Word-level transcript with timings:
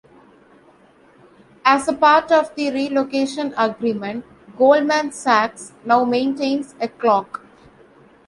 As 1.63 1.87
a 1.87 1.93
part 1.93 2.31
of 2.31 2.55
the 2.55 2.71
relocation 2.71 3.53
agreement 3.55 4.25
Goldman 4.57 5.11
Sachs 5.11 5.73
now 5.85 6.05
maintains 6.05 6.73
the 6.73 6.87
clock. 6.87 7.45